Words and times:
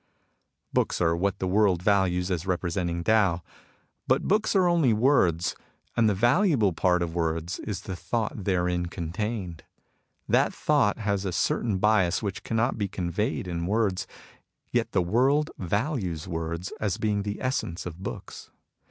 Books 0.73 0.99
are 0.99 1.15
what 1.15 1.37
the 1.37 1.45
world 1.45 1.83
values 1.83 2.31
as 2.31 2.47
representing 2.47 3.03
Tao. 3.03 3.43
But 4.07 4.23
books 4.23 4.55
are 4.55 4.67
only 4.67 4.93
words, 4.93 5.55
and 5.95 6.09
the 6.09 6.15
valuable 6.15 6.73
part 6.73 7.03
of 7.03 7.13
words 7.13 7.59
is 7.59 7.81
the 7.81 7.95
thought 7.95 8.45
therein 8.45 8.87
contained. 8.87 9.63
That 10.27 10.55
thought 10.55 10.97
has 10.97 11.23
a 11.23 11.31
certain 11.31 11.77
bias 11.77 12.23
which 12.23 12.41
cannot 12.41 12.79
be 12.79 12.87
conveyed 12.87 13.47
in 13.47 13.67
words, 13.67 14.07
yet 14.71 14.91
the 14.91 15.03
world 15.03 15.51
values 15.59 16.27
words 16.27 16.73
as 16.79 16.97
being 16.97 17.21
the 17.21 17.39
essence 17.39 17.85
of 17.85 18.01
books. 18.01 18.49